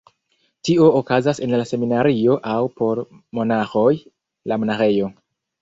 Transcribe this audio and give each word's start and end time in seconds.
Tio 0.67 0.87
okazas 0.99 1.41
en 1.47 1.53
la 1.59 1.67
seminario 1.73 2.39
aŭ 2.53 2.57
(por 2.81 3.03
monaĥoj) 3.41 3.87
la 4.53 4.63
monaĥejo. 4.65 5.13